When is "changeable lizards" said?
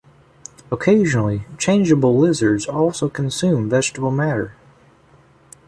1.59-2.65